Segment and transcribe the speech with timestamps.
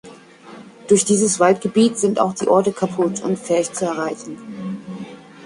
[0.87, 4.35] Durch dieses Waldgebiet sind auch die Orte Caputh und Ferch zu erreichen.